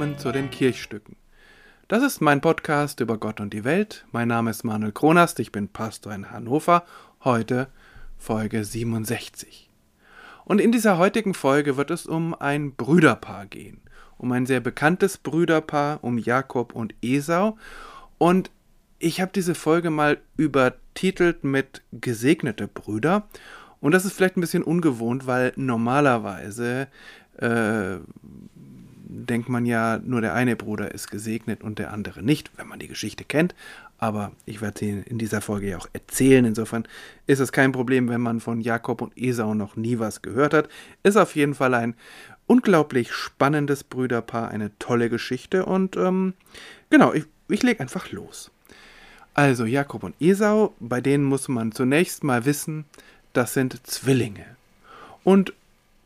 [0.00, 1.14] willkommen zu den Kirchstücken.
[1.86, 4.06] Das ist mein Podcast über Gott und die Welt.
[4.12, 6.84] Mein Name ist Manuel Kronast, ich bin Pastor in Hannover.
[7.22, 7.68] Heute
[8.16, 9.68] Folge 67.
[10.46, 13.82] Und in dieser heutigen Folge wird es um ein Brüderpaar gehen.
[14.16, 17.58] Um ein sehr bekanntes Brüderpaar, um Jakob und Esau.
[18.16, 18.50] Und
[18.98, 23.28] ich habe diese Folge mal übertitelt mit Gesegnete Brüder.
[23.82, 26.88] Und das ist vielleicht ein bisschen ungewohnt, weil normalerweise
[27.36, 27.98] äh,
[29.10, 32.78] denkt man ja, nur der eine Bruder ist gesegnet und der andere nicht, wenn man
[32.78, 33.54] die Geschichte kennt.
[33.98, 36.44] Aber ich werde sie in dieser Folge ja auch erzählen.
[36.44, 36.86] Insofern
[37.26, 40.68] ist es kein Problem, wenn man von Jakob und Esau noch nie was gehört hat.
[41.02, 41.94] Ist auf jeden Fall ein
[42.46, 45.66] unglaublich spannendes Brüderpaar, eine tolle Geschichte.
[45.66, 46.34] Und ähm,
[46.88, 48.50] genau, ich, ich lege einfach los.
[49.34, 52.84] Also Jakob und Esau, bei denen muss man zunächst mal wissen,
[53.32, 54.44] das sind Zwillinge.
[55.22, 55.52] Und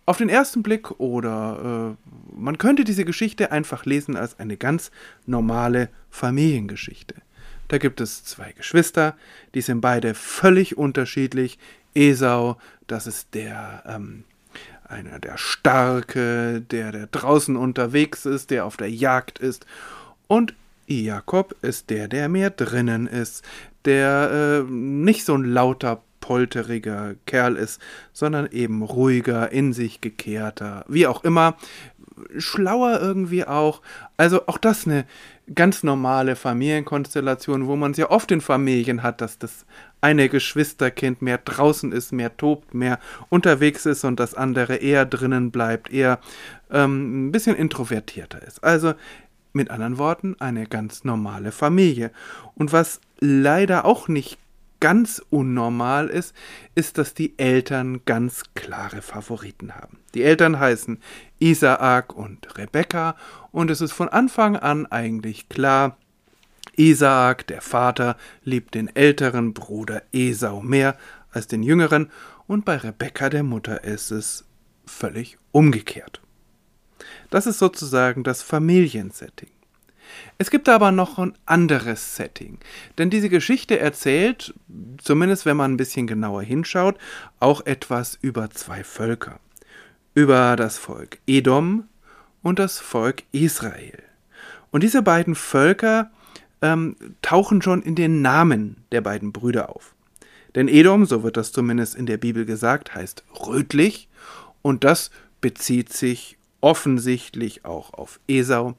[0.07, 4.91] auf den ersten Blick oder äh, man könnte diese Geschichte einfach lesen als eine ganz
[5.27, 7.15] normale Familiengeschichte.
[7.69, 9.17] Da gibt es zwei Geschwister,
[9.55, 11.59] die sind beide völlig unterschiedlich.
[11.95, 14.25] Esau, das ist der ähm,
[14.87, 19.67] einer der Starke, der, der draußen unterwegs ist, der auf der Jagd ist.
[20.27, 20.55] Und
[20.87, 23.43] Jakob ist der, der mehr drinnen ist,
[23.85, 27.83] der äh, nicht so ein lauter polteriger Kerl ist,
[28.15, 31.59] sondern eben ruhiger, in sich gekehrter, wie auch immer,
[32.39, 33.83] schlauer irgendwie auch.
[34.17, 35.05] Also auch das eine
[35.55, 39.67] ganz normale Familienkonstellation, wo man es ja oft in Familien hat, dass das
[40.01, 45.51] eine Geschwisterkind mehr draußen ist, mehr tobt, mehr unterwegs ist und das andere eher drinnen
[45.51, 46.21] bleibt, eher
[46.71, 48.65] ähm, ein bisschen introvertierter ist.
[48.65, 48.95] Also
[49.53, 52.13] mit anderen Worten, eine ganz normale Familie.
[52.55, 54.39] Und was leider auch nicht
[54.85, 56.35] ganz unnormal ist,
[56.75, 60.01] ist, dass die Eltern ganz klare Favoriten haben.
[60.13, 60.99] Die Eltern heißen
[61.39, 63.17] Isaak und Rebekka
[63.51, 65.97] und es ist von Anfang an eigentlich klar,
[66.77, 70.99] Isaak, der Vater, liebt den älteren Bruder Esau mehr
[71.31, 72.11] als den jüngeren
[72.47, 74.45] und bei Rebekka, der Mutter, ist es
[74.85, 76.21] völlig umgekehrt.
[77.31, 79.49] Das ist sozusagen das Familiensetting.
[80.39, 82.59] Es gibt aber noch ein anderes Setting,
[82.99, 84.55] denn diese Geschichte erzählt,
[84.99, 86.97] zumindest wenn man ein bisschen genauer hinschaut,
[87.41, 89.41] auch etwas über zwei Völker.
[90.15, 91.89] Über das Volk Edom
[92.43, 94.03] und das Volk Israel.
[94.71, 96.11] Und diese beiden Völker
[96.63, 99.95] ähm, tauchen schon in den Namen der beiden Brüder auf.
[100.55, 104.09] Denn Edom, so wird das zumindest in der Bibel gesagt, heißt rötlich
[104.63, 105.11] und das
[105.41, 108.75] bezieht sich offensichtlich auch auf Esau.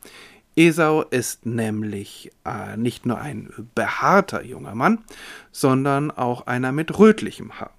[0.55, 5.03] Esau ist nämlich äh, nicht nur ein behaarter junger Mann,
[5.51, 7.71] sondern auch einer mit rötlichem Haar.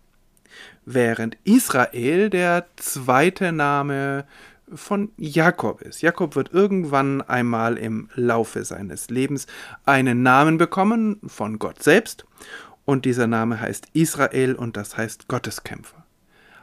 [0.84, 4.26] Während Israel der zweite Name
[4.72, 6.02] von Jakob ist.
[6.02, 9.46] Jakob wird irgendwann einmal im Laufe seines Lebens
[9.84, 12.26] einen Namen bekommen von Gott selbst
[12.84, 16.04] und dieser Name heißt Israel und das heißt Gotteskämpfer.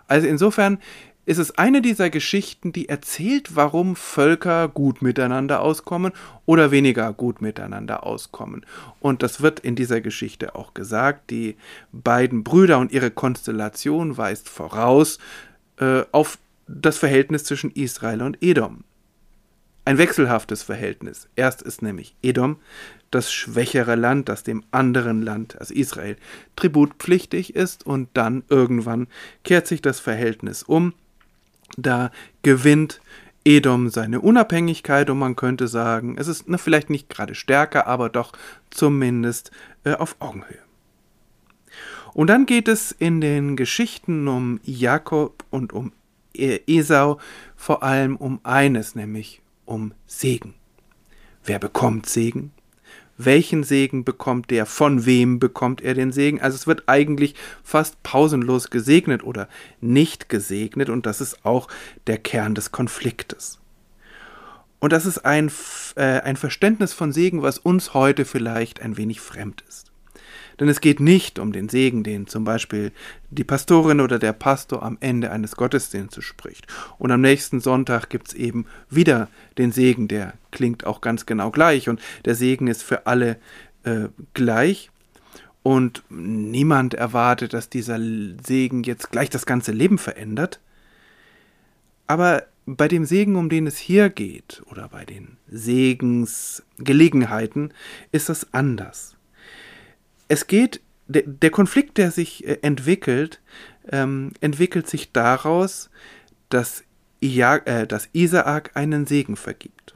[0.07, 0.79] Also insofern
[1.25, 6.11] ist es eine dieser Geschichten, die erzählt, warum Völker gut miteinander auskommen
[6.45, 8.65] oder weniger gut miteinander auskommen.
[8.99, 11.29] Und das wird in dieser Geschichte auch gesagt.
[11.29, 11.55] Die
[11.91, 15.19] beiden Brüder und ihre Konstellation weist voraus
[15.77, 18.83] äh, auf das Verhältnis zwischen Israel und Edom.
[19.85, 21.27] Ein wechselhaftes Verhältnis.
[21.35, 22.57] Erst ist nämlich Edom
[23.11, 26.15] das schwächere Land, das dem anderen Land, als Israel,
[26.55, 29.07] tributpflichtig ist, und dann irgendwann
[29.43, 30.93] kehrt sich das Verhältnis um
[31.77, 32.11] da
[32.41, 33.01] gewinnt
[33.45, 38.09] Edom seine Unabhängigkeit und man könnte sagen, es ist na, vielleicht nicht gerade stärker, aber
[38.09, 38.31] doch
[38.69, 39.51] zumindest
[39.83, 40.59] äh, auf Augenhöhe.
[42.13, 45.91] Und dann geht es in den Geschichten um Jakob und um
[46.33, 47.19] e-, Esau
[47.55, 50.53] vor allem um eines, nämlich um Segen.
[51.43, 52.51] Wer bekommt Segen?
[53.17, 56.41] Welchen Segen bekommt der, von wem bekommt er den Segen.
[56.41, 59.47] Also es wird eigentlich fast pausenlos gesegnet oder
[59.81, 61.67] nicht gesegnet und das ist auch
[62.07, 63.59] der Kern des Konfliktes.
[64.79, 65.49] Und das ist ein,
[65.95, 69.92] äh, ein Verständnis von Segen, was uns heute vielleicht ein wenig fremd ist.
[70.59, 72.91] Denn es geht nicht um den Segen, den zum Beispiel
[73.29, 76.67] die Pastorin oder der Pastor am Ende eines Gottesdienstes spricht.
[76.97, 81.51] Und am nächsten Sonntag gibt es eben wieder den Segen, der klingt auch ganz genau
[81.51, 81.89] gleich.
[81.89, 83.37] Und der Segen ist für alle
[83.83, 84.89] äh, gleich.
[85.63, 87.97] Und niemand erwartet, dass dieser
[88.45, 90.59] Segen jetzt gleich das ganze Leben verändert.
[92.05, 97.73] Aber bei dem Segen, um den es hier geht, oder bei den Segensgelegenheiten,
[98.11, 99.15] ist das anders
[100.33, 103.39] es geht, der, der Konflikt, der sich äh, entwickelt,
[103.91, 105.89] ähm, entwickelt sich daraus,
[106.49, 106.83] dass,
[107.21, 109.95] ja, äh, dass Isaak einen Segen vergibt.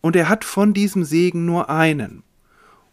[0.00, 2.24] Und er hat von diesem Segen nur einen.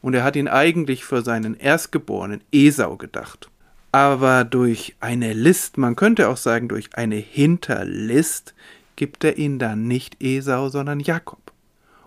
[0.01, 3.49] Und er hat ihn eigentlich für seinen Erstgeborenen Esau gedacht.
[3.91, 8.53] Aber durch eine List, man könnte auch sagen durch eine Hinterlist,
[8.95, 11.51] gibt er ihn dann nicht Esau, sondern Jakob.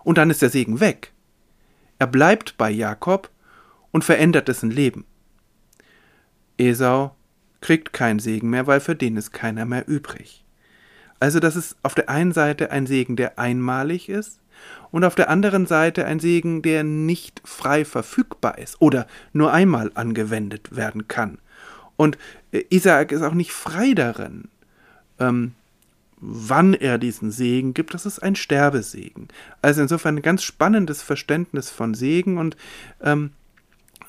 [0.03, 1.11] Und dann ist der Segen weg.
[1.99, 3.29] Er bleibt bei Jakob
[3.93, 5.05] und verändert dessen Leben.
[6.57, 7.15] Esau
[7.61, 10.43] kriegt keinen Segen mehr, weil für den ist keiner mehr übrig.
[11.21, 14.41] Also das ist auf der einen Seite ein Segen, der einmalig ist,
[14.91, 19.91] und auf der anderen Seite ein Segen, der nicht frei verfügbar ist oder nur einmal
[19.95, 21.39] angewendet werden kann.
[21.95, 22.17] Und
[22.51, 24.49] äh, Isaak ist auch nicht frei darin,
[25.19, 25.53] ähm,
[26.19, 27.93] wann er diesen Segen gibt.
[27.93, 29.27] Das ist ein Sterbesegen.
[29.61, 32.55] Also insofern ein ganz spannendes Verständnis von Segen und
[33.01, 33.31] ähm,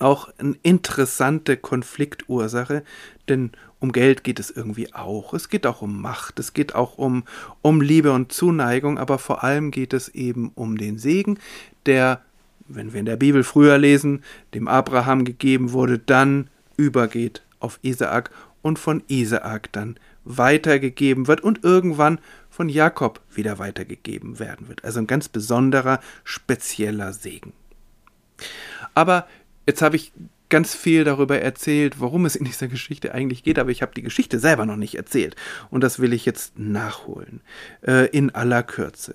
[0.01, 2.83] auch eine interessante Konfliktursache,
[3.29, 5.35] denn um Geld geht es irgendwie auch.
[5.35, 7.25] Es geht auch um Macht, es geht auch um,
[7.63, 11.39] um Liebe und Zuneigung, aber vor allem geht es eben um den Segen,
[11.87, 12.23] der,
[12.67, 14.23] wenn wir in der Bibel früher lesen,
[14.55, 18.31] dem Abraham gegeben wurde, dann übergeht auf Isaak
[18.63, 22.19] und von Isaak dann weitergegeben wird und irgendwann
[22.49, 24.85] von Jakob wieder weitergegeben werden wird.
[24.85, 27.53] Also ein ganz besonderer, spezieller Segen.
[28.95, 29.27] Aber
[29.67, 30.13] Jetzt habe ich
[30.49, 34.03] ganz viel darüber erzählt, worum es in dieser Geschichte eigentlich geht, aber ich habe die
[34.03, 35.37] Geschichte selber noch nicht erzählt.
[35.71, 37.41] Und das will ich jetzt nachholen.
[37.83, 39.15] Äh, in aller Kürze.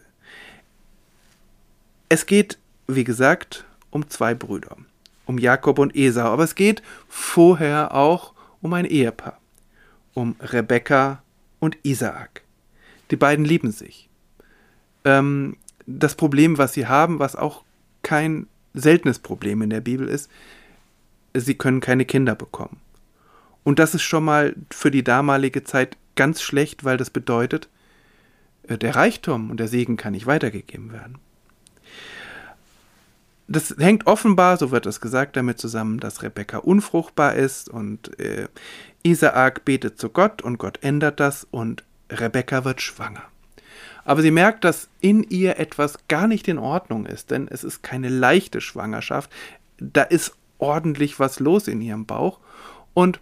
[2.09, 2.57] Es geht,
[2.87, 4.75] wie gesagt, um zwei Brüder.
[5.25, 6.25] Um Jakob und Esau.
[6.25, 9.39] Aber es geht vorher auch um ein Ehepaar.
[10.15, 11.21] Um Rebekka
[11.59, 12.41] und Isaak.
[13.11, 14.09] Die beiden lieben sich.
[15.05, 15.55] Ähm,
[15.85, 17.63] das Problem, was sie haben, was auch
[18.01, 20.29] kein seltenes Problem in der Bibel ist,
[21.33, 22.77] sie können keine Kinder bekommen.
[23.63, 27.69] Und das ist schon mal für die damalige Zeit ganz schlecht, weil das bedeutet,
[28.63, 31.17] äh, der Reichtum und der Segen kann nicht weitergegeben werden.
[33.47, 38.47] Das hängt offenbar, so wird es gesagt, damit zusammen, dass Rebekka unfruchtbar ist und äh,
[39.01, 43.23] Isaak betet zu Gott und Gott ändert das und Rebekka wird schwanger.
[44.09, 47.83] Aber sie merkt, dass in ihr etwas gar nicht in Ordnung ist, denn es ist
[47.83, 49.29] keine leichte Schwangerschaft.
[49.77, 52.39] Da ist ordentlich was los in ihrem Bauch.
[52.95, 53.19] Und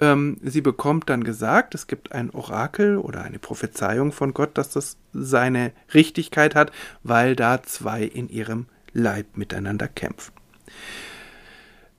[0.00, 4.70] ähm, sie bekommt dann gesagt, es gibt ein Orakel oder eine Prophezeiung von Gott, dass
[4.70, 8.64] das seine Richtigkeit hat, weil da zwei in ihrem
[8.94, 10.32] Leib miteinander kämpfen.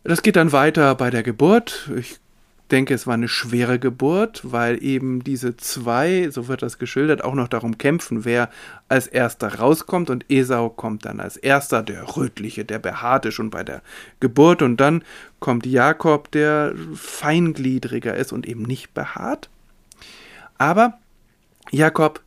[0.04, 1.92] Das geht dann weiter bei der Geburt.
[1.96, 2.20] Ich
[2.72, 7.36] denke, es war eine schwere Geburt, weil eben diese zwei, so wird das geschildert, auch
[7.36, 8.50] noch darum kämpfen, wer
[8.88, 13.64] als erster rauskommt und Esau kommt dann als erster, der rötliche, der behaarte schon bei
[13.64, 13.82] der
[14.20, 15.04] Geburt und dann
[15.40, 19.50] kommt Jakob, der feingliedriger ist und eben nicht behaart.
[20.58, 20.98] Aber
[21.72, 22.22] Jakob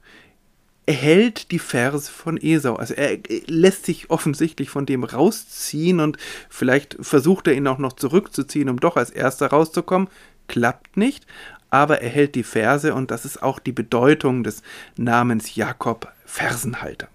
[0.86, 2.76] erhält die Verse von Esau.
[2.76, 3.18] Also er
[3.48, 6.16] lässt sich offensichtlich von dem rausziehen und
[6.48, 10.08] vielleicht versucht er ihn auch noch zurückzuziehen, um doch als erster rauszukommen.
[10.48, 11.26] Klappt nicht,
[11.70, 14.62] aber er hält die Verse und das ist auch die Bedeutung des
[14.96, 17.08] Namens Jakob Fersenhalter.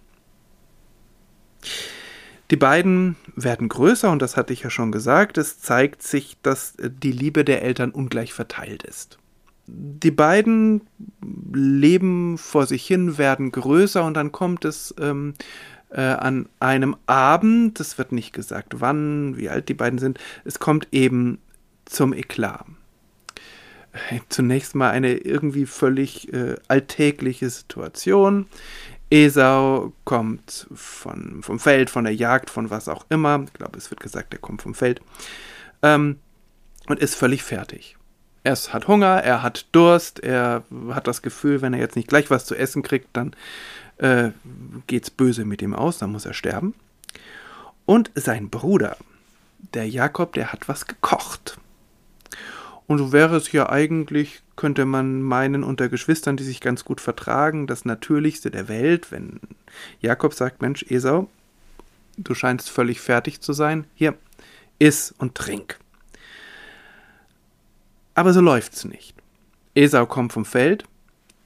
[2.50, 5.38] Die beiden werden größer und das hatte ich ja schon gesagt.
[5.38, 9.18] Es zeigt sich, dass die Liebe der Eltern ungleich verteilt ist
[9.72, 10.82] die beiden
[11.54, 15.34] leben vor sich hin, werden größer und dann kommt es ähm,
[15.90, 20.60] äh, an einem Abend, es wird nicht gesagt, wann, wie alt die beiden sind, es
[20.60, 21.40] kommt eben
[21.86, 22.66] zum Eklat.
[24.30, 28.48] Zunächst mal eine irgendwie völlig äh, alltägliche Situation.
[29.10, 33.44] Esau kommt von, vom Feld, von der Jagd, von was auch immer.
[33.46, 35.02] Ich glaube, es wird gesagt, er kommt vom Feld.
[35.82, 36.20] Ähm,
[36.88, 37.98] und ist völlig fertig
[38.44, 42.30] er hat Hunger, er hat Durst, er hat das Gefühl, wenn er jetzt nicht gleich
[42.30, 43.36] was zu essen kriegt, dann
[43.98, 44.32] äh,
[44.88, 46.74] geht's böse mit ihm aus, dann muss er sterben.
[47.86, 48.98] Und sein Bruder,
[49.74, 51.58] der Jakob, der hat was gekocht.
[52.92, 57.00] Und so wäre es ja eigentlich, könnte man meinen, unter Geschwistern, die sich ganz gut
[57.00, 59.40] vertragen, das Natürlichste der Welt, wenn
[60.02, 61.30] Jakob sagt, Mensch, Esau,
[62.18, 64.14] du scheinst völlig fertig zu sein, hier,
[64.78, 65.80] iss und trink.
[68.14, 69.16] Aber so läuft's nicht.
[69.74, 70.84] Esau kommt vom Feld,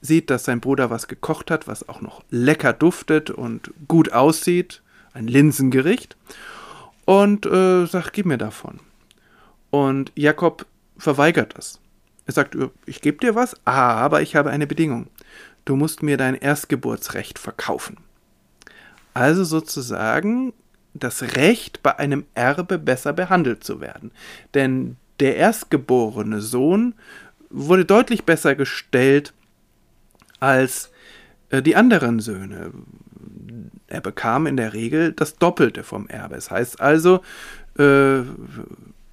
[0.00, 4.82] sieht, dass sein Bruder was gekocht hat, was auch noch lecker duftet und gut aussieht,
[5.14, 6.16] ein Linsengericht,
[7.04, 8.80] und äh, sagt, gib mir davon.
[9.70, 10.66] Und Jakob
[10.98, 11.80] verweigert das.
[12.26, 15.08] Er sagt, ich gebe dir was, aber ich habe eine Bedingung.
[15.64, 17.98] Du musst mir dein Erstgeburtsrecht verkaufen.
[19.14, 20.52] Also sozusagen
[20.94, 24.10] das Recht, bei einem Erbe besser behandelt zu werden.
[24.54, 26.94] Denn der erstgeborene Sohn
[27.50, 29.32] wurde deutlich besser gestellt
[30.40, 30.90] als
[31.50, 32.72] äh, die anderen Söhne.
[33.86, 36.36] Er bekam in der Regel das Doppelte vom Erbe.
[36.36, 37.20] Es heißt also,
[37.78, 38.20] äh,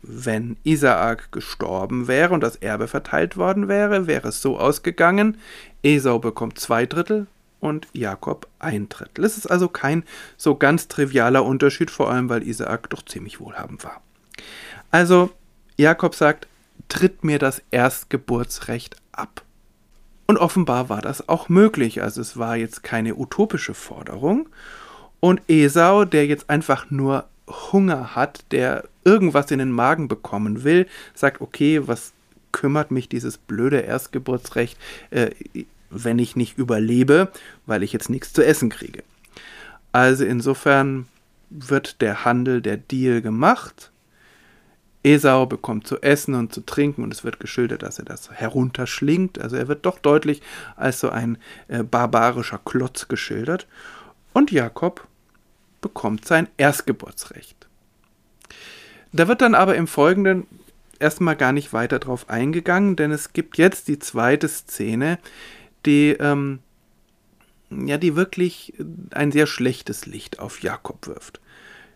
[0.04, 5.38] wenn Isaak gestorben wäre und das Erbe verteilt worden wäre, wäre es so ausgegangen,
[5.82, 7.28] Esau bekommt zwei Drittel
[7.62, 9.24] und Jakob ein Drittel.
[9.24, 10.04] Es ist also kein
[10.36, 14.02] so ganz trivialer Unterschied, vor allem weil Isaak doch ziemlich wohlhabend war.
[14.92, 15.32] Also
[15.78, 16.48] Jakob sagt,
[16.90, 19.44] tritt mir das Erstgeburtsrecht ab.
[20.28, 24.50] Und offenbar war das auch möglich, also es war jetzt keine utopische Forderung.
[25.20, 30.88] Und Esau, der jetzt einfach nur Hunger hat, der irgendwas in den Magen bekommen will,
[31.14, 32.14] sagt, okay, was
[32.52, 34.78] kümmert mich dieses blöde Erstgeburtsrecht,
[35.10, 35.32] äh,
[35.90, 37.32] wenn ich nicht überlebe,
[37.66, 39.04] weil ich jetzt nichts zu essen kriege.
[39.92, 41.08] Also insofern
[41.50, 43.92] wird der Handel, der Deal gemacht.
[45.04, 49.40] Esau bekommt zu essen und zu trinken und es wird geschildert, dass er das herunterschlingt.
[49.40, 50.42] Also er wird doch deutlich
[50.78, 53.68] als so ein äh, barbarischer Klotz geschildert.
[54.32, 55.08] Und Jakob
[55.84, 57.68] bekommt sein Erstgeburtsrecht.
[59.12, 60.48] Da wird dann aber im Folgenden
[61.00, 65.20] erstmal gar nicht weiter drauf eingegangen, denn es gibt jetzt die zweite Szene,
[65.86, 66.60] die, ähm,
[67.70, 68.74] ja, die wirklich
[69.12, 71.40] ein sehr schlechtes Licht auf Jakob wirft.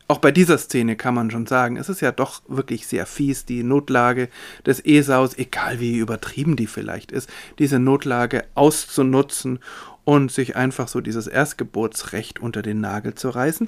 [0.09, 3.45] Auch bei dieser Szene kann man schon sagen, es ist ja doch wirklich sehr fies,
[3.45, 4.29] die Notlage
[4.65, 7.29] des Esaus, egal wie übertrieben die vielleicht ist,
[7.59, 9.59] diese Notlage auszunutzen
[10.07, 13.67] und sich einfach so dieses Erstgeburtsrecht unter den Nagel zu reißen.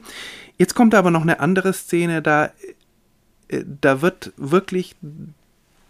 [0.57, 2.53] Jetzt kommt aber noch eine andere Szene, da,
[3.49, 4.95] äh, da wird wirklich,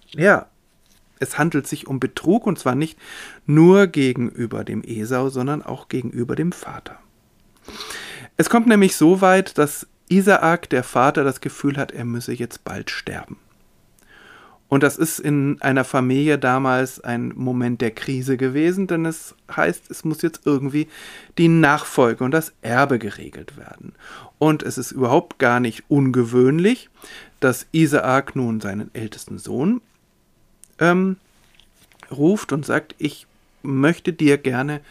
[0.07, 0.47] ja,
[1.19, 2.97] es handelt sich um Betrug und zwar nicht
[3.45, 6.97] nur gegenüber dem Esau, sondern auch gegenüber dem Vater.
[8.35, 12.63] Es kommt nämlich so weit, dass Isaak, der Vater, das Gefühl hat, er müsse jetzt
[12.63, 13.37] bald sterben.
[14.69, 19.89] Und das ist in einer Familie damals ein Moment der Krise gewesen, denn es heißt,
[19.89, 20.87] es muss jetzt irgendwie
[21.39, 23.93] die Nachfolge und das Erbe geregelt werden.
[24.37, 26.89] Und es ist überhaupt gar nicht ungewöhnlich,
[27.39, 29.81] dass Isaak nun seinen ältesten Sohn
[30.77, 31.17] ähm,
[32.11, 33.25] ruft und sagt, ich
[33.63, 34.81] möchte dir gerne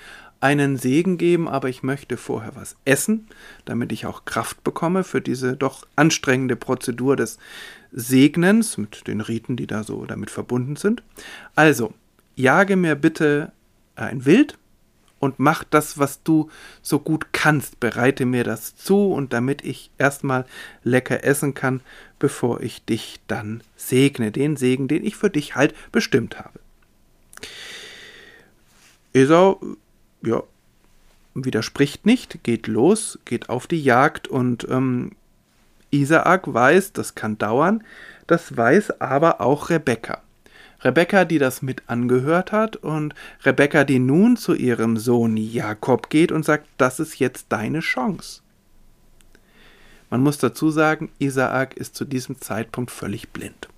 [0.40, 3.26] einen Segen geben, aber ich möchte vorher was essen,
[3.64, 7.38] damit ich auch Kraft bekomme für diese doch anstrengende Prozedur des
[7.90, 11.02] Segnens mit den Riten, die da so damit verbunden sind.
[11.56, 11.92] Also,
[12.36, 13.52] jage mir bitte
[13.96, 14.58] ein Wild
[15.18, 16.48] und mach das, was du
[16.82, 17.80] so gut kannst.
[17.80, 20.44] Bereite mir das zu und damit ich erstmal
[20.84, 21.80] lecker essen kann,
[22.18, 24.30] bevor ich dich dann segne.
[24.30, 26.60] Den Segen, den ich für dich halt bestimmt habe.
[29.12, 29.60] Esau
[30.22, 30.42] ja,
[31.34, 35.12] widerspricht nicht, geht los, geht auf die Jagd und ähm,
[35.90, 37.82] Isaak weiß, das kann dauern,
[38.26, 40.22] das weiß aber auch Rebekka.
[40.80, 46.30] Rebekka, die das mit angehört hat und Rebekka, die nun zu ihrem Sohn Jakob geht
[46.30, 48.42] und sagt, das ist jetzt deine Chance.
[50.10, 53.68] Man muss dazu sagen, Isaak ist zu diesem Zeitpunkt völlig blind.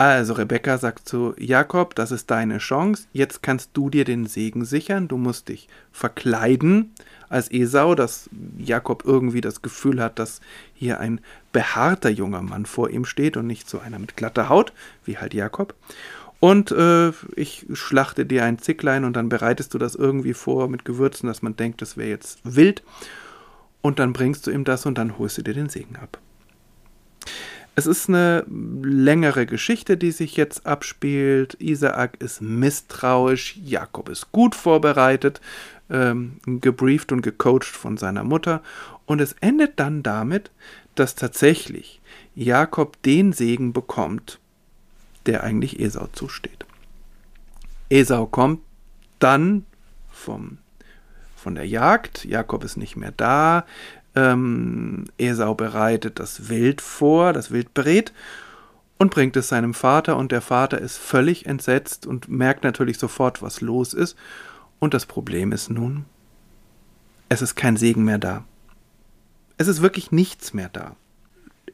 [0.00, 4.64] Also Rebecca sagt zu Jakob, das ist deine Chance, jetzt kannst du dir den Segen
[4.64, 6.94] sichern, du musst dich verkleiden
[7.28, 10.40] als Esau, dass Jakob irgendwie das Gefühl hat, dass
[10.72, 11.20] hier ein
[11.52, 14.72] behaarter junger Mann vor ihm steht und nicht so einer mit glatter Haut,
[15.04, 15.74] wie halt Jakob.
[16.40, 20.86] Und äh, ich schlachte dir ein Zicklein und dann bereitest du das irgendwie vor mit
[20.86, 22.82] Gewürzen, dass man denkt, das wäre jetzt wild.
[23.82, 26.18] Und dann bringst du ihm das und dann holst du dir den Segen ab.
[27.76, 31.56] Es ist eine längere Geschichte, die sich jetzt abspielt.
[31.60, 35.40] Isaak ist misstrauisch, Jakob ist gut vorbereitet,
[35.88, 38.62] ähm, gebrieft und gecoacht von seiner Mutter.
[39.06, 40.50] Und es endet dann damit,
[40.94, 42.00] dass tatsächlich
[42.34, 44.38] Jakob den Segen bekommt,
[45.26, 46.66] der eigentlich Esau zusteht.
[47.88, 48.60] Esau kommt
[49.18, 49.64] dann
[50.10, 50.58] vom,
[51.36, 53.64] von der Jagd, Jakob ist nicht mehr da,
[54.14, 58.12] ähm, Esau bereitet das Wild vor, das Wild berät
[58.98, 63.40] und bringt es seinem Vater und der Vater ist völlig entsetzt und merkt natürlich sofort,
[63.42, 64.16] was los ist.
[64.78, 66.04] Und das Problem ist nun,
[67.28, 68.44] es ist kein Segen mehr da.
[69.56, 70.96] Es ist wirklich nichts mehr da.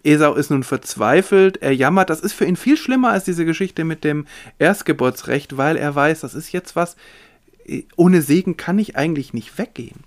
[0.04, 3.84] Esau ist nun verzweifelt, er jammert, das ist für ihn viel schlimmer als diese Geschichte
[3.84, 4.26] mit dem
[4.58, 6.96] Erstgeburtsrecht, weil er weiß, das ist jetzt was,
[7.96, 10.04] ohne Segen kann ich eigentlich nicht weggehen.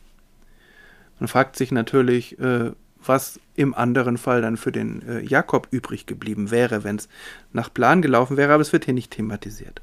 [1.20, 2.72] Man fragt sich natürlich, äh,
[3.06, 7.08] was im anderen Fall dann für den äh, Jakob übrig geblieben wäre, wenn es
[7.54, 9.82] nach Plan gelaufen wäre, aber es wird hier nicht thematisiert.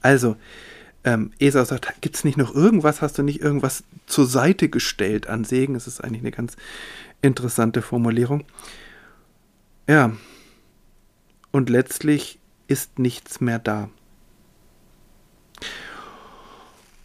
[0.00, 0.36] Also,
[1.04, 5.26] ähm, Esau sagt, gibt es nicht noch irgendwas, hast du nicht irgendwas zur Seite gestellt
[5.26, 5.74] an Segen?
[5.74, 6.56] Das ist eigentlich eine ganz
[7.22, 8.44] interessante Formulierung.
[9.88, 10.12] Ja,
[11.50, 13.88] und letztlich ist nichts mehr da.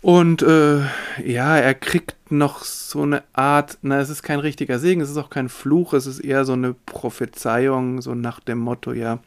[0.01, 0.81] Und äh,
[1.25, 5.17] ja, er kriegt noch so eine Art, na, es ist kein richtiger Segen, es ist
[5.17, 9.19] auch kein Fluch, es ist eher so eine Prophezeiung, so nach dem Motto, ja,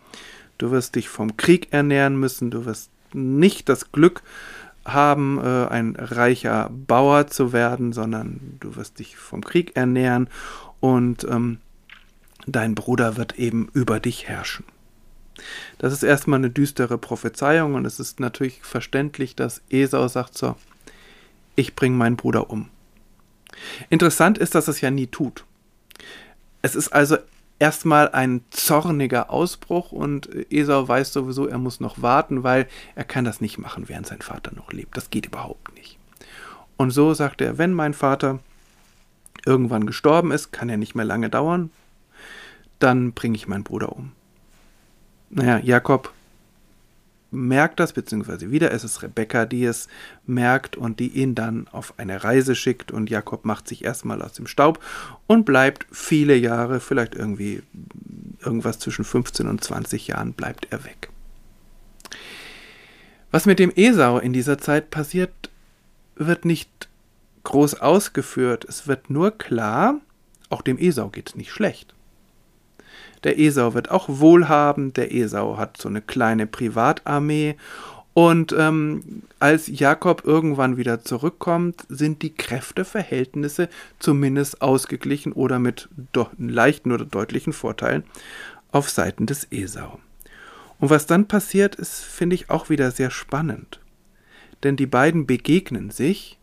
[0.59, 4.23] du wirst dich vom Krieg ernähren müssen, du wirst nicht das Glück
[4.85, 10.28] haben, äh, ein reicher Bauer zu werden, sondern du wirst dich vom Krieg ernähren
[10.80, 11.59] und ähm,
[12.47, 14.64] dein Bruder wird eben über dich herrschen.
[15.78, 20.57] Das ist erstmal eine düstere Prophezeiung und es ist natürlich verständlich, dass Esau sagt so,
[21.57, 22.69] ich bringe meinen Bruder um.
[23.88, 25.45] Interessant ist, dass es ja nie tut.
[26.62, 27.17] Es ist also
[27.59, 33.25] erstmal ein zorniger Ausbruch und Esau weiß sowieso, er muss noch warten, weil er kann
[33.25, 34.97] das nicht machen, während sein Vater noch lebt.
[34.97, 35.99] Das geht überhaupt nicht.
[36.76, 38.40] Und so sagt er, wenn mein Vater
[39.47, 41.71] irgendwann gestorben ist, kann er nicht mehr lange dauern,
[42.79, 44.12] dann bringe ich meinen Bruder um.
[45.29, 46.12] Naja, Jakob
[47.31, 49.89] merkt das, beziehungsweise wieder ist es Rebekka, die es
[50.27, 54.33] merkt und die ihn dann auf eine Reise schickt und Jakob macht sich erstmal aus
[54.33, 54.83] dem Staub
[55.27, 57.63] und bleibt viele Jahre, vielleicht irgendwie
[58.41, 61.11] irgendwas zwischen 15 und 20 Jahren, bleibt er weg.
[63.31, 65.51] Was mit dem Esau in dieser Zeit passiert,
[66.17, 66.89] wird nicht
[67.45, 68.65] groß ausgeführt.
[68.69, 70.01] Es wird nur klar,
[70.49, 71.95] auch dem Esau geht es nicht schlecht.
[73.25, 77.57] Der Esau wird auch wohlhabend, der Esau hat so eine kleine Privatarmee
[78.12, 85.88] und ähm, als Jakob irgendwann wieder zurückkommt, sind die Kräfteverhältnisse zumindest ausgeglichen oder mit
[86.38, 88.05] leichten oder deutlichen Vorteilen
[88.73, 90.00] auf Seiten des Esau.
[90.81, 93.81] Und was dann passiert, ist, finde ich, auch wieder sehr spannend.
[94.64, 96.38] Denn die beiden begegnen sich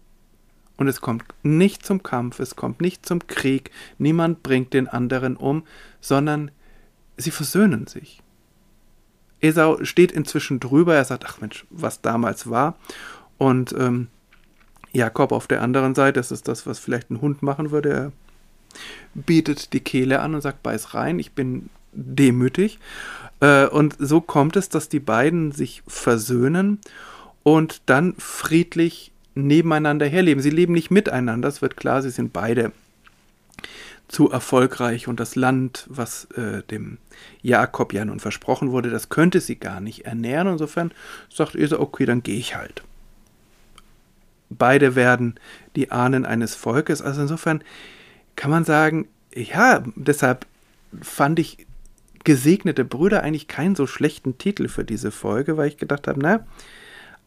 [0.78, 5.36] und es kommt nicht zum Kampf, es kommt nicht zum Krieg, niemand bringt den anderen
[5.36, 5.64] um,
[6.02, 6.52] sondern
[7.18, 8.22] sie versöhnen sich.
[9.40, 12.78] Esau steht inzwischen drüber, er sagt, ach Mensch, was damals war.
[13.38, 14.08] Und ähm,
[14.94, 18.12] Jakob auf der anderen Seite, das ist das, was vielleicht ein Hund machen würde, er
[19.14, 22.80] bietet die Kehle an und sagt, beiß rein, ich bin demütig.
[23.40, 26.80] Äh, und so kommt es, dass die beiden sich versöhnen
[27.44, 30.42] und dann friedlich nebeneinander herleben.
[30.42, 32.72] Sie leben nicht miteinander, es wird klar, sie sind beide
[34.08, 36.98] zu erfolgreich und das Land, was äh, dem
[37.42, 40.48] Jakob ja nun versprochen wurde, das könnte sie gar nicht ernähren.
[40.48, 40.92] Insofern
[41.34, 42.84] sagt Esau, okay, dann gehe ich halt.
[44.50, 45.36] Beide werden
[45.76, 47.02] die Ahnen eines Volkes.
[47.02, 47.62] Also insofern
[48.38, 50.46] kann man sagen, ja, deshalb
[51.02, 51.68] fand ich
[52.24, 56.46] gesegnete Brüder eigentlich keinen so schlechten Titel für diese Folge, weil ich gedacht habe, na,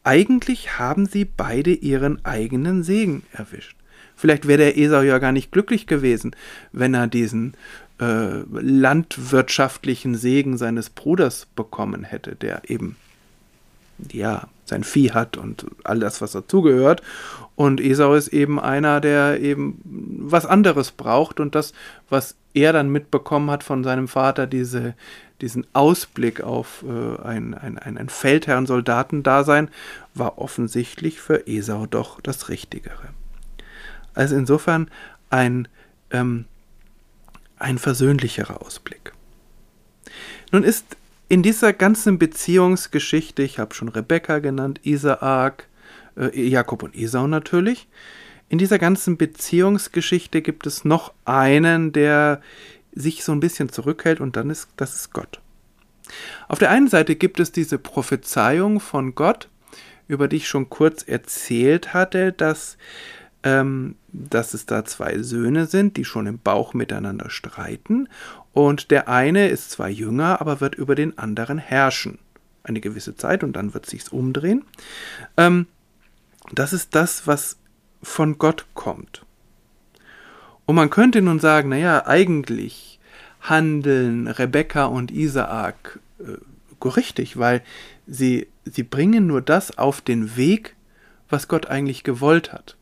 [0.03, 3.77] eigentlich haben sie beide ihren eigenen Segen erwischt.
[4.20, 6.37] Vielleicht wäre der Esau ja gar nicht glücklich gewesen,
[6.72, 7.54] wenn er diesen
[7.98, 12.96] äh, landwirtschaftlichen Segen seines Bruders bekommen hätte, der eben
[14.12, 17.00] ja sein Vieh hat und all das, was dazugehört.
[17.56, 21.72] Und Esau ist eben einer, der eben was anderes braucht und das,
[22.11, 24.94] was er dann mitbekommen hat von seinem Vater, diese,
[25.40, 29.70] diesen Ausblick auf äh, ein, ein, ein, ein Feldherrn-Soldatendasein,
[30.14, 33.14] war offensichtlich für Esau doch das Richtigere.
[34.14, 34.90] Also insofern
[35.31, 35.68] ein,
[36.11, 36.46] ähm,
[37.59, 39.12] ein versöhnlicherer Ausblick.
[40.53, 40.96] Nun ist
[41.29, 45.68] in dieser ganzen Beziehungsgeschichte, ich habe schon Rebekka genannt, Isaak,
[46.16, 47.88] äh, Jakob und Esau natürlich,
[48.49, 52.40] in dieser ganzen Beziehungsgeschichte gibt es noch einen, der
[52.92, 55.40] sich so ein bisschen zurückhält und dann ist das ist Gott.
[56.49, 59.49] Auf der einen Seite gibt es diese Prophezeiung von Gott,
[60.09, 62.77] über die ich schon kurz erzählt hatte, dass
[63.42, 68.09] ähm, dass es da zwei Söhne sind, die schon im Bauch miteinander streiten,
[68.53, 72.18] und der eine ist zwar jünger, aber wird über den anderen herrschen.
[72.64, 74.64] Eine gewisse Zeit und dann wird sich's umdrehen.
[75.37, 75.66] Ähm,
[76.53, 77.59] das ist das, was
[78.03, 79.24] von Gott kommt.
[80.66, 82.98] Und man könnte nun sagen, naja, eigentlich
[83.40, 87.62] handeln Rebekka und Isaak äh, richtig, weil
[88.07, 90.76] sie, sie bringen nur das auf den Weg,
[91.29, 92.76] was Gott eigentlich gewollt hat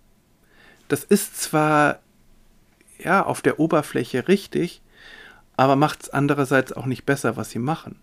[0.88, 2.00] das ist zwar
[2.98, 4.82] ja auf der Oberfläche richtig,
[5.56, 8.00] aber macht es andererseits auch nicht besser, was sie machen.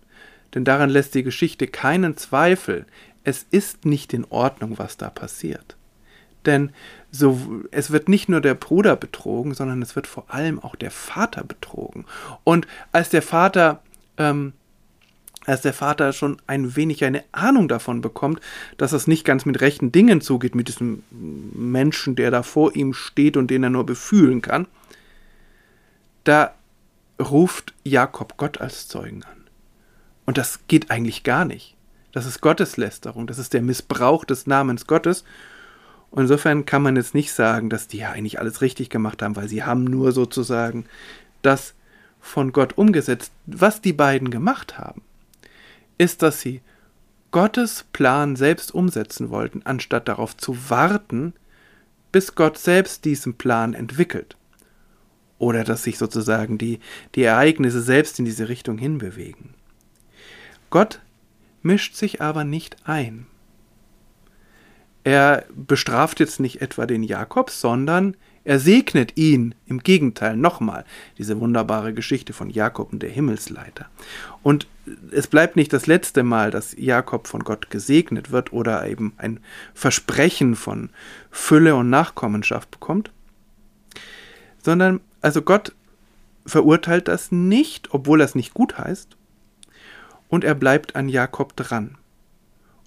[0.54, 2.86] Denn daran lässt die Geschichte keinen Zweifel.
[3.24, 5.76] Es ist nicht in Ordnung, was da passiert.
[6.46, 6.72] Denn
[7.12, 10.92] so, es wird nicht nur der Bruder betrogen, sondern es wird vor allem auch der
[10.92, 12.06] Vater betrogen.
[12.44, 13.82] Und als der Vater
[14.18, 14.54] ähm,
[15.46, 18.40] als der Vater schon ein wenig eine Ahnung davon bekommt,
[18.78, 22.94] dass es nicht ganz mit rechten Dingen zugeht, mit diesem Menschen, der da vor ihm
[22.94, 24.68] steht und den er nur befühlen kann,
[26.24, 26.54] da
[27.20, 29.46] ruft Jakob Gott als Zeugen an.
[30.26, 31.76] Und das geht eigentlich gar nicht.
[32.12, 35.24] Das ist Gotteslästerung, das ist der Missbrauch des Namens Gottes.
[36.12, 39.36] Und insofern kann man jetzt nicht sagen, dass die ja eigentlich alles richtig gemacht haben,
[39.36, 40.86] weil sie haben nur sozusagen
[41.42, 41.74] das
[42.22, 43.32] von Gott umgesetzt.
[43.46, 45.02] Was die beiden gemacht haben,
[45.98, 46.62] ist, dass sie
[47.32, 51.34] Gottes Plan selbst umsetzen wollten, anstatt darauf zu warten,
[52.12, 54.38] bis Gott selbst diesen Plan entwickelt.
[55.38, 56.80] Oder dass sich sozusagen die,
[57.14, 59.54] die Ereignisse selbst in diese Richtung hinbewegen.
[60.70, 61.02] Gott
[61.62, 63.28] mischt sich aber nicht ein.
[65.04, 69.56] Er bestraft jetzt nicht etwa den Jakob, sondern er segnet ihn.
[69.66, 70.86] Im Gegenteil, nochmal,
[71.18, 73.88] diese wunderbare Geschichte von Jakob und der Himmelsleiter.
[74.42, 74.68] Und
[75.12, 79.40] es bleibt nicht das letzte Mal, dass Jakob von Gott gesegnet wird oder eben ein
[79.74, 80.90] Versprechen von
[81.32, 83.12] Fülle und Nachkommenschaft bekommt,
[84.62, 85.74] sondern also Gott
[86.46, 89.18] verurteilt das nicht, obwohl es nicht gut heißt,
[90.30, 91.98] und er bleibt an Jakob dran.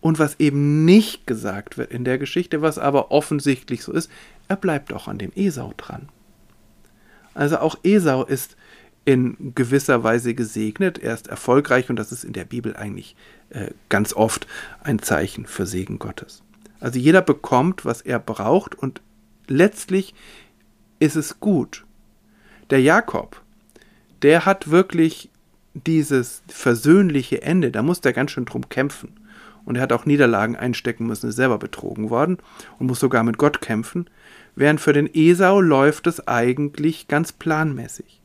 [0.00, 4.10] Und was eben nicht gesagt wird in der Geschichte, was aber offensichtlich so ist,
[4.46, 6.08] er bleibt auch an dem Esau dran.
[7.34, 8.56] Also auch Esau ist
[9.08, 13.16] in gewisser Weise gesegnet, er ist erfolgreich und das ist in der Bibel eigentlich
[13.48, 14.46] äh, ganz oft
[14.82, 16.42] ein Zeichen für Segen Gottes.
[16.78, 19.00] Also jeder bekommt, was er braucht und
[19.46, 20.14] letztlich
[20.98, 21.86] ist es gut.
[22.68, 23.40] Der Jakob,
[24.20, 25.30] der hat wirklich
[25.72, 29.18] dieses versöhnliche Ende, da muss der ganz schön drum kämpfen
[29.64, 32.36] und er hat auch Niederlagen einstecken müssen, ist selber betrogen worden
[32.78, 34.10] und muss sogar mit Gott kämpfen,
[34.54, 38.18] während für den Esau läuft es eigentlich ganz planmäßig.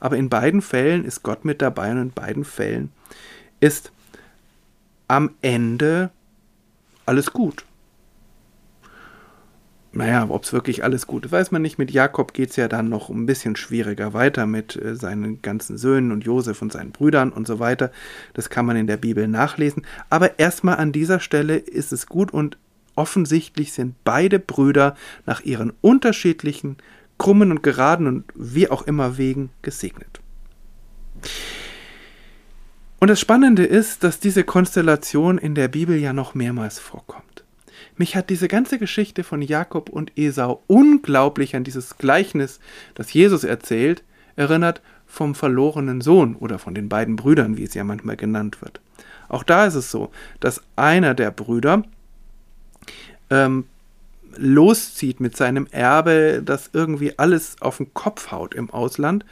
[0.00, 2.90] Aber in beiden Fällen ist Gott mit dabei und in beiden Fällen
[3.60, 3.92] ist
[5.08, 6.10] am Ende
[7.06, 7.64] alles gut.
[9.96, 11.78] Naja, ob es wirklich alles gut ist, weiß man nicht.
[11.78, 15.78] Mit Jakob geht es ja dann noch ein bisschen schwieriger weiter mit äh, seinen ganzen
[15.78, 17.90] Söhnen und Josef und seinen Brüdern und so weiter.
[18.34, 19.86] Das kann man in der Bibel nachlesen.
[20.10, 22.58] Aber erstmal an dieser Stelle ist es gut und
[22.94, 26.76] offensichtlich sind beide Brüder nach ihren unterschiedlichen,
[27.18, 30.20] krummen und geraden und wie auch immer Wegen gesegnet.
[32.98, 37.44] Und das Spannende ist, dass diese Konstellation in der Bibel ja noch mehrmals vorkommt.
[37.96, 42.60] Mich hat diese ganze Geschichte von Jakob und Esau unglaublich an dieses Gleichnis,
[42.94, 44.02] das Jesus erzählt,
[44.36, 48.80] erinnert vom verlorenen Sohn oder von den beiden Brüdern, wie es ja manchmal genannt wird.
[49.28, 51.84] Auch da ist es so, dass einer der Brüder
[53.30, 53.64] ähm,
[54.38, 59.24] loszieht mit seinem Erbe, das irgendwie alles auf den Kopf haut im Ausland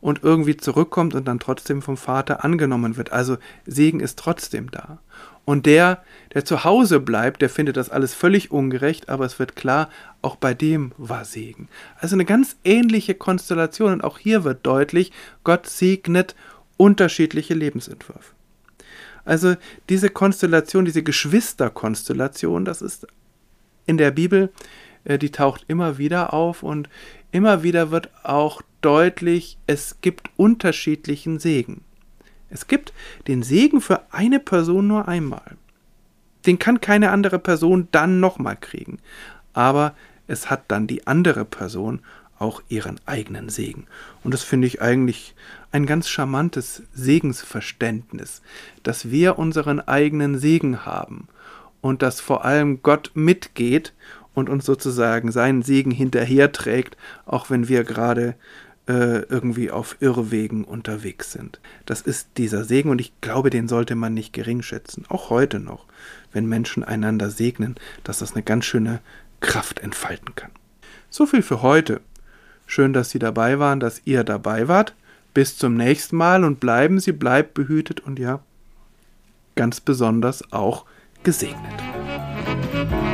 [0.00, 3.12] und irgendwie zurückkommt und dann trotzdem vom Vater angenommen wird.
[3.12, 4.98] Also Segen ist trotzdem da.
[5.44, 6.02] Und der,
[6.34, 9.88] der zu Hause bleibt, der findet das alles völlig ungerecht, aber es wird klar,
[10.20, 11.68] auch bei dem war Segen.
[11.98, 15.10] Also eine ganz ähnliche Konstellation und auch hier wird deutlich,
[15.44, 16.36] Gott segnet
[16.76, 18.34] unterschiedliche Lebensentwürfe.
[19.24, 19.56] Also
[19.88, 23.06] diese Konstellation, diese Geschwisterkonstellation, das ist
[23.88, 24.52] in der Bibel,
[25.04, 26.88] äh, die taucht immer wieder auf und
[27.32, 31.82] immer wieder wird auch deutlich, es gibt unterschiedlichen Segen.
[32.50, 32.92] Es gibt
[33.26, 35.56] den Segen für eine Person nur einmal.
[36.46, 38.98] Den kann keine andere Person dann nochmal kriegen.
[39.52, 39.94] Aber
[40.28, 42.00] es hat dann die andere Person
[42.38, 43.86] auch ihren eigenen Segen.
[44.22, 45.34] Und das finde ich eigentlich
[45.72, 48.42] ein ganz charmantes Segensverständnis,
[48.82, 51.28] dass wir unseren eigenen Segen haben
[51.80, 53.92] und dass vor allem Gott mitgeht
[54.34, 58.34] und uns sozusagen seinen Segen hinterherträgt, auch wenn wir gerade
[58.88, 61.60] äh, irgendwie auf Irrwegen unterwegs sind.
[61.86, 65.04] Das ist dieser Segen und ich glaube, den sollte man nicht gering schätzen.
[65.08, 65.86] Auch heute noch,
[66.32, 69.00] wenn Menschen einander segnen, dass das eine ganz schöne
[69.40, 70.50] Kraft entfalten kann.
[71.10, 72.00] So viel für heute.
[72.66, 74.94] Schön, dass Sie dabei waren, dass ihr dabei wart.
[75.34, 78.40] Bis zum nächsten Mal und bleiben Sie, bleibt behütet und ja,
[79.54, 80.84] ganz besonders auch
[81.28, 81.76] gesegnet.
[82.72, 83.08] Musik